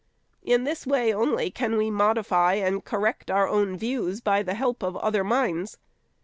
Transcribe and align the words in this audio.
In 0.41 0.63
this 0.63 0.87
way 0.87 1.13
only 1.13 1.51
can 1.51 1.77
we 1.77 1.91
modify 1.91 2.55
and 2.55 2.83
correct 2.83 3.29
our 3.29 3.47
own 3.47 3.77
views 3.77 4.19
by 4.19 4.41
the 4.41 4.55
help 4.55 4.81
of 4.81 4.97
other 4.97 5.23
minds. 5.23 5.77